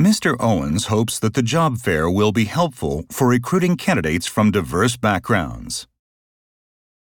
[0.00, 0.36] Mr.
[0.38, 5.86] Owens hopes that the job fair will be helpful for recruiting candidates from diverse backgrounds.